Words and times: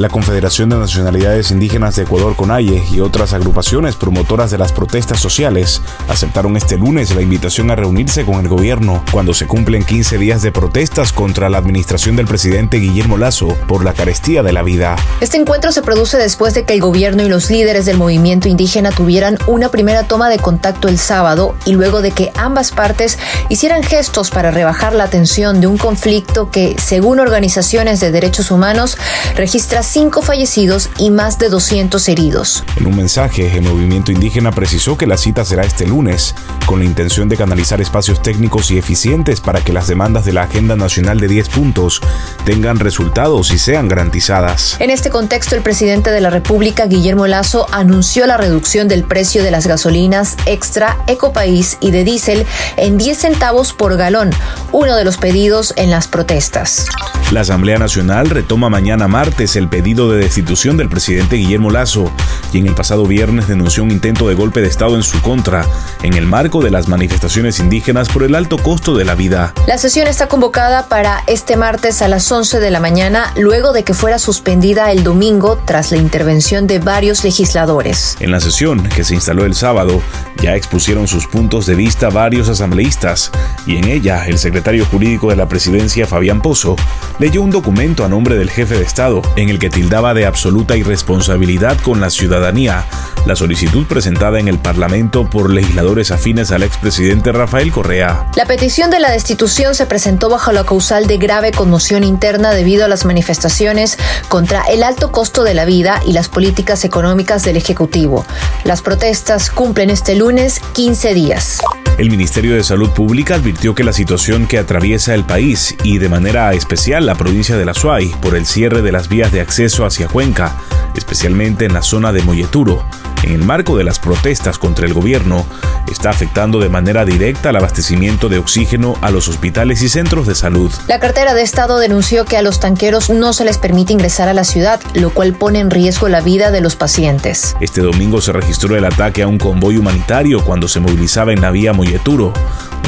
La 0.00 0.08
Confederación 0.08 0.70
de 0.70 0.78
Nacionalidades 0.78 1.50
Indígenas 1.50 1.94
de 1.94 2.04
Ecuador, 2.04 2.34
CONAIE, 2.34 2.82
y 2.90 3.00
otras 3.00 3.34
agrupaciones 3.34 3.96
promotoras 3.96 4.50
de 4.50 4.56
las 4.56 4.72
protestas 4.72 5.20
sociales 5.20 5.82
aceptaron 6.08 6.56
este 6.56 6.78
lunes 6.78 7.14
la 7.14 7.20
invitación 7.20 7.70
a 7.70 7.76
reunirse 7.76 8.24
con 8.24 8.40
el 8.40 8.48
gobierno 8.48 9.04
cuando 9.12 9.34
se 9.34 9.46
cumplen 9.46 9.84
15 9.84 10.16
días 10.16 10.40
de 10.40 10.52
protestas 10.52 11.12
contra 11.12 11.50
la 11.50 11.58
administración 11.58 12.16
del 12.16 12.24
presidente 12.24 12.78
Guillermo 12.78 13.18
Lazo 13.18 13.48
por 13.68 13.84
la 13.84 13.92
carestía 13.92 14.42
de 14.42 14.54
la 14.54 14.62
vida. 14.62 14.96
Este 15.20 15.36
encuentro 15.36 15.70
se 15.70 15.82
produce 15.82 16.16
después 16.16 16.54
de 16.54 16.64
que 16.64 16.72
el 16.72 16.80
gobierno 16.80 17.22
y 17.22 17.28
los 17.28 17.50
líderes 17.50 17.84
del 17.84 17.98
movimiento 17.98 18.48
indígena 18.48 18.92
tuvieran 18.92 19.36
una 19.48 19.68
primera 19.68 20.04
toma 20.04 20.30
de 20.30 20.38
contacto 20.38 20.88
el 20.88 20.96
sábado 20.96 21.54
y 21.66 21.72
luego 21.72 22.00
de 22.00 22.12
que 22.12 22.32
ambas 22.36 22.70
partes 22.70 23.18
hicieran 23.50 23.82
gestos 23.82 24.30
para 24.30 24.50
rebajar 24.50 24.94
la 24.94 25.08
tensión 25.08 25.60
de 25.60 25.66
un 25.66 25.76
conflicto 25.76 26.50
que, 26.50 26.76
según 26.78 27.20
organizaciones 27.20 28.00
de 28.00 28.10
derechos 28.10 28.50
humanos, 28.50 28.96
registra 29.36 29.82
cinco 29.90 30.22
fallecidos 30.22 30.88
y 30.98 31.10
más 31.10 31.40
de 31.40 31.48
200 31.48 32.08
heridos. 32.08 32.62
En 32.76 32.86
un 32.86 32.96
mensaje, 32.96 33.56
el 33.56 33.62
movimiento 33.62 34.12
indígena 34.12 34.52
precisó 34.52 34.96
que 34.96 35.08
la 35.08 35.16
cita 35.16 35.44
será 35.44 35.64
este 35.64 35.84
lunes, 35.84 36.36
con 36.64 36.78
la 36.78 36.84
intención 36.84 37.28
de 37.28 37.36
canalizar 37.36 37.80
espacios 37.80 38.22
técnicos 38.22 38.70
y 38.70 38.78
eficientes 38.78 39.40
para 39.40 39.64
que 39.64 39.72
las 39.72 39.88
demandas 39.88 40.24
de 40.24 40.32
la 40.32 40.42
Agenda 40.42 40.76
Nacional 40.76 41.18
de 41.18 41.26
10 41.26 41.48
puntos 41.48 42.00
tengan 42.44 42.78
resultados 42.78 43.50
y 43.50 43.58
sean 43.58 43.88
garantizadas. 43.88 44.76
En 44.78 44.90
este 44.90 45.10
contexto, 45.10 45.56
el 45.56 45.62
presidente 45.62 46.12
de 46.12 46.20
la 46.20 46.30
República, 46.30 46.86
Guillermo 46.86 47.26
Lazo, 47.26 47.66
anunció 47.72 48.28
la 48.28 48.36
reducción 48.36 48.86
del 48.86 49.02
precio 49.02 49.42
de 49.42 49.50
las 49.50 49.66
gasolinas 49.66 50.36
extra, 50.46 50.98
ecopaís 51.08 51.78
y 51.80 51.90
de 51.90 52.04
diésel 52.04 52.46
en 52.76 52.96
10 52.96 53.18
centavos 53.18 53.72
por 53.72 53.96
galón, 53.96 54.30
uno 54.70 54.94
de 54.94 55.04
los 55.04 55.16
pedidos 55.16 55.74
en 55.76 55.90
las 55.90 56.06
protestas. 56.06 56.86
La 57.32 57.40
Asamblea 57.40 57.78
Nacional 57.78 58.30
retoma 58.30 58.68
mañana 58.68 59.08
martes 59.08 59.56
el 59.56 59.68
pedido 59.68 59.79
de 59.82 60.18
destitución 60.18 60.76
del 60.76 60.90
presidente 60.90 61.36
Guillermo 61.36 61.70
Lazo, 61.70 62.12
quien 62.52 62.66
el 62.66 62.74
pasado 62.74 63.06
viernes 63.06 63.48
denunció 63.48 63.82
un 63.82 63.90
intento 63.90 64.28
de 64.28 64.34
golpe 64.34 64.60
de 64.60 64.68
Estado 64.68 64.94
en 64.94 65.02
su 65.02 65.20
contra, 65.22 65.64
en 66.02 66.14
el 66.14 66.26
marco 66.26 66.62
de 66.62 66.70
las 66.70 66.86
manifestaciones 66.86 67.60
indígenas 67.60 68.10
por 68.10 68.22
el 68.22 68.34
alto 68.34 68.58
costo 68.58 68.94
de 68.94 69.06
la 69.06 69.14
vida. 69.14 69.54
La 69.66 69.78
sesión 69.78 70.06
está 70.06 70.28
convocada 70.28 70.86
para 70.88 71.24
este 71.26 71.56
martes 71.56 72.02
a 72.02 72.08
las 72.08 72.30
11 72.30 72.60
de 72.60 72.70
la 72.70 72.78
mañana, 72.78 73.32
luego 73.36 73.72
de 73.72 73.82
que 73.82 73.94
fuera 73.94 74.18
suspendida 74.18 74.92
el 74.92 75.02
domingo 75.02 75.58
tras 75.64 75.92
la 75.92 75.96
intervención 75.96 76.66
de 76.66 76.78
varios 76.78 77.24
legisladores. 77.24 78.16
En 78.20 78.30
la 78.30 78.40
sesión, 78.40 78.82
que 78.82 79.02
se 79.02 79.14
instaló 79.14 79.46
el 79.46 79.54
sábado, 79.54 80.02
ya 80.42 80.56
expusieron 80.56 81.08
sus 81.08 81.26
puntos 81.26 81.64
de 81.64 81.74
vista 81.74 82.10
varios 82.10 82.50
asambleístas, 82.50 83.30
y 83.66 83.78
en 83.78 83.88
ella 83.88 84.26
el 84.26 84.38
secretario 84.38 84.84
jurídico 84.84 85.30
de 85.30 85.36
la 85.36 85.48
presidencia, 85.48 86.06
Fabián 86.06 86.42
Pozo, 86.42 86.76
leyó 87.18 87.40
un 87.40 87.50
documento 87.50 88.04
a 88.04 88.08
nombre 88.08 88.36
del 88.36 88.50
jefe 88.50 88.76
de 88.76 88.84
Estado 88.84 89.22
en 89.36 89.48
el 89.48 89.58
que 89.58 89.69
tildaba 89.70 90.12
de 90.14 90.26
absoluta 90.26 90.76
irresponsabilidad 90.76 91.78
con 91.80 92.00
la 92.00 92.10
ciudadanía 92.10 92.84
la 93.26 93.36
solicitud 93.36 93.86
presentada 93.86 94.38
en 94.40 94.48
el 94.48 94.58
Parlamento 94.58 95.28
por 95.28 95.50
legisladores 95.50 96.10
afines 96.10 96.50
al 96.52 96.62
expresidente 96.62 97.32
Rafael 97.32 97.70
Correa. 97.70 98.26
La 98.36 98.46
petición 98.46 98.90
de 98.90 98.98
la 98.98 99.10
destitución 99.10 99.74
se 99.74 99.86
presentó 99.86 100.28
bajo 100.28 100.52
la 100.52 100.64
causal 100.64 101.06
de 101.06 101.18
grave 101.18 101.52
conmoción 101.52 102.04
interna 102.04 102.52
debido 102.52 102.84
a 102.84 102.88
las 102.88 103.04
manifestaciones 103.04 103.98
contra 104.28 104.62
el 104.62 104.82
alto 104.82 105.12
costo 105.12 105.44
de 105.44 105.54
la 105.54 105.64
vida 105.64 106.00
y 106.06 106.12
las 106.12 106.28
políticas 106.28 106.84
económicas 106.84 107.44
del 107.44 107.56
Ejecutivo. 107.56 108.24
Las 108.64 108.82
protestas 108.82 109.50
cumplen 109.50 109.90
este 109.90 110.14
lunes 110.14 110.60
15 110.72 111.14
días. 111.14 111.60
El 112.00 112.08
Ministerio 112.08 112.54
de 112.54 112.64
Salud 112.64 112.88
Pública 112.88 113.34
advirtió 113.34 113.74
que 113.74 113.84
la 113.84 113.92
situación 113.92 114.46
que 114.46 114.56
atraviesa 114.56 115.14
el 115.14 115.24
país 115.24 115.76
y 115.84 115.98
de 115.98 116.08
manera 116.08 116.50
especial 116.54 117.04
la 117.04 117.14
provincia 117.14 117.58
de 117.58 117.66
La 117.66 117.74
Suay 117.74 118.10
por 118.22 118.36
el 118.36 118.46
cierre 118.46 118.80
de 118.80 118.90
las 118.90 119.10
vías 119.10 119.32
de 119.32 119.42
acceso 119.42 119.84
hacia 119.84 120.08
Cuenca, 120.08 120.56
especialmente 120.96 121.66
en 121.66 121.74
la 121.74 121.82
zona 121.82 122.10
de 122.10 122.22
Molleturo, 122.22 122.86
en 123.22 123.32
el 123.32 123.44
marco 123.44 123.76
de 123.76 123.84
las 123.84 123.98
protestas 123.98 124.58
contra 124.58 124.86
el 124.86 124.94
gobierno, 124.94 125.46
está 125.90 126.10
afectando 126.10 126.60
de 126.60 126.68
manera 126.68 127.04
directa 127.04 127.50
el 127.50 127.56
abastecimiento 127.56 128.28
de 128.28 128.38
oxígeno 128.38 128.96
a 129.00 129.10
los 129.10 129.28
hospitales 129.28 129.82
y 129.82 129.88
centros 129.88 130.26
de 130.26 130.34
salud. 130.34 130.72
La 130.86 131.00
cartera 131.00 131.34
de 131.34 131.42
Estado 131.42 131.78
denunció 131.78 132.24
que 132.24 132.36
a 132.36 132.42
los 132.42 132.60
tanqueros 132.60 133.10
no 133.10 133.32
se 133.32 133.44
les 133.44 133.58
permite 133.58 133.92
ingresar 133.92 134.28
a 134.28 134.34
la 134.34 134.44
ciudad, 134.44 134.80
lo 134.94 135.10
cual 135.10 135.34
pone 135.34 135.60
en 135.60 135.70
riesgo 135.70 136.08
la 136.08 136.20
vida 136.20 136.50
de 136.50 136.60
los 136.60 136.76
pacientes. 136.76 137.56
Este 137.60 137.80
domingo 137.80 138.20
se 138.20 138.32
registró 138.32 138.76
el 138.76 138.84
ataque 138.84 139.22
a 139.22 139.26
un 139.28 139.38
convoy 139.38 139.76
humanitario 139.76 140.44
cuando 140.44 140.68
se 140.68 140.80
movilizaba 140.80 141.32
en 141.32 141.40
la 141.40 141.50
vía 141.50 141.72
Molleturo. 141.72 142.32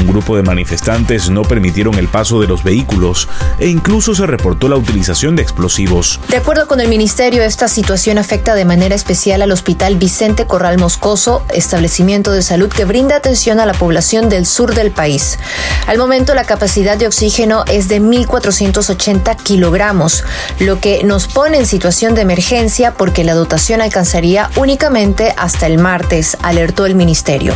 Un 0.01 0.09
grupo 0.09 0.37
de 0.37 0.43
manifestantes 0.43 1.31
no 1.31 1.43
permitieron 1.43 1.95
el 1.95 2.09
paso 2.09 2.41
de 2.41 2.49
los 2.49 2.65
vehículos 2.65 3.29
e 3.59 3.69
incluso 3.69 4.15
se 4.15 4.27
reportó 4.27 4.69
la 4.69 4.77
utilización 4.77 5.37
de 5.37 5.43
explosivos. 5.43 6.21
De 6.29 6.37
acuerdo 6.37 6.67
con 6.67 6.81
el 6.81 6.89
ministerio, 6.89 7.43
esta 7.43 7.69
situación 7.69 8.19
afecta 8.19 8.55
de 8.55 8.65
manera 8.65 8.95
especial 8.95 9.43
al 9.43 9.53
Hospital 9.53 9.97
Vicente 9.97 10.47
Corral 10.47 10.79
Moscoso, 10.79 11.45
establecimiento 11.53 12.33
de 12.33 12.43
salud 12.43 12.69
que 12.69 12.85
brinda 12.85 13.17
atención 13.17 13.61
a 13.61 13.67
la 13.67 13.75
población 13.75 14.29
del 14.29 14.47
sur 14.47 14.75
del 14.75 14.91
país. 14.91 15.39
Al 15.87 15.99
momento 15.99 16.35
la 16.35 16.45
capacidad 16.45 16.97
de 16.97 17.07
oxígeno 17.07 17.65
es 17.67 17.89
de 17.89 18.01
1.480 18.01 19.37
kilogramos, 19.43 20.25
lo 20.59 20.81
que 20.81 21.05
nos 21.05 21.29
pone 21.29 21.59
en 21.59 21.67
situación 21.67 22.15
de 22.15 22.23
emergencia 22.23 22.95
porque 22.95 23.25
la 23.25 23.35
dotación 23.35 23.81
alcanzaría 23.81 24.51
únicamente 24.57 25.35
hasta 25.37 25.67
el 25.67 25.79
martes, 25.79 26.37
alertó 26.43 26.87
el 26.87 26.95
ministerio. 26.95 27.55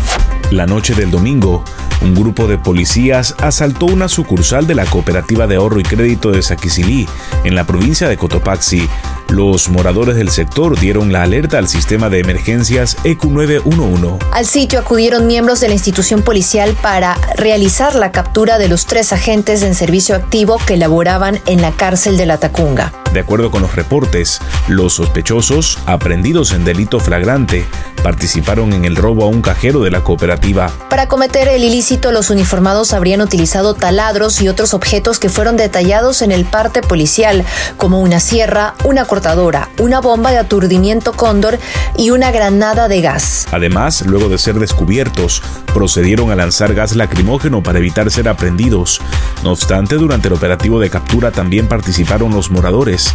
La 0.51 0.65
noche 0.65 0.95
del 0.95 1.11
domingo, 1.11 1.65
un 2.03 2.15
grupo 2.15 2.47
de 2.47 2.57
policías 2.57 3.35
asaltó 3.41 3.87
una 3.87 4.09
sucursal 4.09 4.69
de 4.69 4.77
la 4.77 4.85
Cooperativa 4.85 5.49
de 5.49 5.57
Ahorro 5.57 5.81
y 5.81 5.83
Crédito 5.83 6.31
de 6.31 6.41
Saquicilí, 6.41 7.09
en 7.43 7.57
la 7.57 7.67
provincia 7.67 8.09
de 8.09 8.17
Cotopaxi. 8.17 8.89
Los 9.29 9.69
moradores 9.69 10.15
del 10.15 10.31
sector 10.31 10.79
dieron 10.79 11.13
la 11.13 11.25
alerta 11.25 11.59
al 11.59 11.67
sistema 11.67 12.11
de 12.11 12.21
emergencias 12.21 12.97
EQ911. 13.03 14.19
Al 14.33 14.47
sitio 14.47 14.79
acudieron 14.79 15.27
miembros 15.27 15.59
de 15.59 15.67
la 15.67 15.75
institución 15.75 16.23
policial 16.23 16.77
para 16.81 17.19
realizar 17.35 17.97
la 17.97 18.13
captura 18.13 18.59
de 18.59 18.69
los 18.69 18.87
tres 18.87 19.13
agentes 19.13 19.65
en 19.65 19.75
servicio 19.75 20.15
activo 20.15 20.61
que 20.65 20.77
laboraban 20.77 21.41
en 21.47 21.61
la 21.61 21.73
cárcel 21.73 22.17
de 22.17 22.27
la 22.27 22.39
Tacunga. 22.39 22.93
De 23.17 23.21
acuerdo 23.21 23.51
con 23.51 23.63
los 23.63 23.75
reportes, 23.75 24.43
los 24.69 24.93
sospechosos, 24.93 25.79
aprendidos 25.87 26.53
en 26.53 26.67
delito 26.67 27.01
flagrante, 27.01 27.65
participaron 28.03 28.75
en 28.75 28.85
el 28.85 28.95
robo 28.95 29.25
a 29.25 29.29
un 29.29 29.41
cajero 29.41 29.81
de 29.81 29.91
la 29.91 30.05
cooperativa. 30.05 30.71
Para 30.91 31.09
cometer 31.09 31.49
el 31.49 31.65
ilícito, 31.65 32.13
los 32.13 32.29
uniformados 32.29 32.93
habrían 32.93 33.23
utilizado 33.23 33.73
taladros 33.73 34.43
y 34.43 34.49
otros 34.49 34.75
objetos 34.75 35.19
que 35.19 35.31
fueron 35.31 35.57
detallados 35.57 36.21
en 36.21 36.31
el 36.31 36.45
parte 36.45 36.83
policial, 36.83 37.47
como 37.79 38.01
una 38.01 38.21
sierra, 38.21 38.75
una 38.85 39.07
cortadora, 39.07 39.71
una 39.79 40.03
bomba 40.03 40.31
de 40.31 40.39
aturdimiento 40.39 41.15
cóndor 41.15 41.59
y 41.97 42.11
una 42.11 42.31
granada 42.31 42.87
de 42.87 43.01
gas. 43.01 43.49
Además, 43.51 44.05
luego 44.05 44.29
de 44.29 44.37
ser 44.37 44.57
descubiertos, 44.57 45.43
procedieron 45.73 46.31
a 46.31 46.37
lanzar 46.37 46.75
gas 46.75 46.95
lacrimógeno 46.95 47.63
para 47.63 47.79
evitar 47.79 48.11
ser 48.11 48.29
aprendidos. 48.29 49.01
No 49.43 49.53
obstante, 49.53 49.97
durante 49.97 50.29
el 50.29 50.35
operativo 50.35 50.79
de 50.79 50.91
captura 50.91 51.31
también 51.31 51.67
participaron 51.67 52.33
los 52.33 52.51
moradores, 52.51 53.06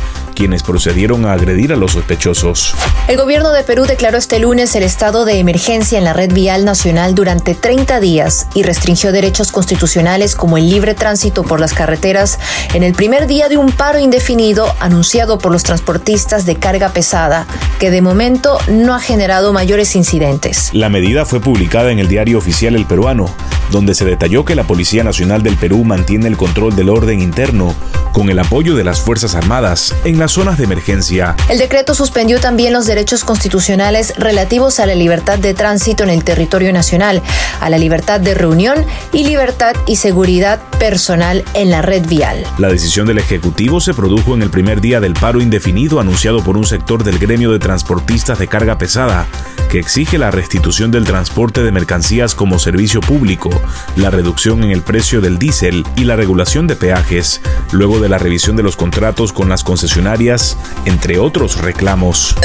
quienes 0.42 0.64
procedieron 0.64 1.26
a 1.26 1.34
agredir 1.34 1.72
a 1.72 1.76
los 1.76 1.92
sospechosos. 1.92 2.74
El 3.08 3.18
gobierno 3.18 3.52
de 3.52 3.64
Perú 3.64 3.86
declaró 3.86 4.18
este 4.18 4.40
lunes 4.40 4.76
el 4.76 4.84
estado 4.84 5.26
de 5.26 5.40
emergencia 5.40 5.98
en 5.98 6.04
la 6.04 6.14
red 6.14 6.34
vial 6.34 6.66
nacional 6.66 7.14
durante 7.14 7.54
30 7.54 8.00
días 8.00 8.48
y 8.56 8.64
restringió 8.64 9.12
derechos 9.12 9.52
constitucionales 9.52 10.36
como 10.36 10.58
el 10.58 10.70
libre 10.70 10.94
tránsito 10.94 11.44
por 11.44 11.60
las 11.60 11.74
carreteras 11.74 12.40
en 12.74 12.84
el 12.84 12.94
primer 12.94 13.28
día 13.28 13.50
de 13.50 13.58
un 13.58 13.72
paro 13.72 14.00
indefinido 14.00 14.74
anunciado 14.80 15.38
por 15.38 15.52
los 15.52 15.64
transportistas 15.64 16.46
de 16.46 16.56
carga 16.56 16.90
pesada, 16.90 17.46
que 17.80 17.92
de 17.92 18.02
momento 18.02 18.58
no 18.68 18.96
ha 18.96 19.00
generado 19.00 19.54
mayores 19.54 19.96
incidentes. 19.96 20.70
La 20.74 20.90
medida 20.90 21.26
fue 21.26 21.40
publicada 21.40 21.92
en 21.92 22.00
el 22.00 22.08
diario 22.08 22.38
oficial 22.38 22.76
El 22.76 22.86
Peruano, 22.86 23.30
donde 23.70 23.94
se 23.94 24.06
detalló 24.06 24.44
que 24.46 24.56
la 24.56 24.64
Policía 24.64 25.04
Nacional 25.04 25.44
del 25.44 25.58
Perú 25.58 25.84
mantiene 25.84 26.28
el 26.28 26.38
control 26.38 26.76
del 26.76 26.90
orden 26.90 27.22
interno 27.22 27.76
con 28.12 28.30
el 28.30 28.40
apoyo 28.40 28.76
de 28.76 28.84
las 28.84 29.02
Fuerzas 29.02 29.36
Armadas 29.36 29.96
en 30.04 30.20
las 30.20 30.32
zonas 30.32 30.58
de 30.58 30.66
emergencia. 30.66 31.36
El 31.50 31.58
decreto 31.58 31.94
suspendió 31.94 32.40
también 32.40 32.74
los 32.74 32.86
derechos 32.86 33.24
constitucionales 33.24 34.14
relativos 34.18 34.80
a 34.80 34.86
la 34.86 34.96
libertad 34.96 35.40
de 35.40 35.54
tránsito 35.54 36.04
en 36.04 36.10
el 36.10 36.24
territorio 36.24 36.74
nacional, 36.74 37.22
a 37.60 37.70
la 37.70 37.78
libertad 37.78 38.20
de 38.20 38.34
reunión 38.34 38.86
y 39.14 39.24
libertad 39.24 39.76
y 39.88 39.96
seguridad 39.96 40.60
personal 40.80 41.44
en 41.54 41.72
la 41.72 41.82
red 41.82 42.06
vial. 42.08 42.46
La 42.58 42.70
decisión 42.70 43.08
del 43.08 43.18
Ejecutivo 43.18 43.80
se 43.80 43.94
produjo 43.94 44.34
en 44.34 44.42
el 44.42 44.50
primer 44.50 44.82
día 44.82 45.00
del 45.00 45.14
paro 45.14 45.42
indefinido 45.42 46.00
anunciado 46.00 46.44
por 46.44 46.58
un 46.58 46.66
sector 46.66 47.04
del 47.04 47.20
gremio 47.20 47.52
de 47.52 47.60
transportistas 47.60 48.40
de 48.40 48.48
carga 48.48 48.78
pesada, 48.78 49.28
que 49.70 49.80
exige 49.80 50.18
la 50.18 50.32
restitución 50.32 50.92
del 50.92 51.06
transporte 51.06 51.64
de 51.64 51.72
mercancías 51.72 52.36
como 52.36 52.60
servicio 52.60 53.00
público, 53.00 53.50
la 53.96 54.10
reducción 54.10 54.64
en 54.64 54.72
el 54.72 54.82
precio 54.82 55.22
del 55.22 55.40
diésel 55.40 55.86
y 55.96 56.04
la 56.04 56.18
regulación 56.18 56.68
de 56.68 56.76
peajes, 56.76 57.42
luego 57.72 58.01
de 58.02 58.10
la 58.10 58.18
revisión 58.18 58.56
de 58.56 58.64
los 58.64 58.76
contratos 58.76 59.34
con 59.34 59.50
las 59.50 59.64
concesionarias, 59.64 60.58
entre 60.86 61.20
otros 61.20 61.60
reclamos. 61.60 62.36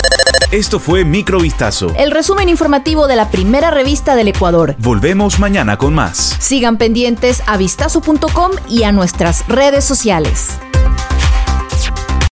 Esto 0.52 0.78
fue 0.78 1.04
Microvistazo. 1.04 1.92
El 1.96 2.12
resumen 2.12 2.48
informativo 2.48 3.08
de 3.08 3.16
la 3.16 3.30
primera 3.30 3.70
revista 3.70 4.14
del 4.14 4.28
Ecuador. 4.28 4.76
Volvemos 4.78 5.40
mañana 5.40 5.76
con 5.76 5.92
más. 5.94 6.36
Sigan 6.38 6.76
pendientes 6.76 7.42
a 7.46 7.56
vistazo.com 7.56 8.52
y 8.68 8.84
a 8.84 8.92
nuestras 8.92 9.46
redes 9.48 9.84
sociales. 9.84 10.58